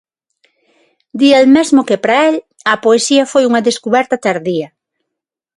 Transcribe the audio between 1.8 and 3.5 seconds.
que, para el, a poesía foi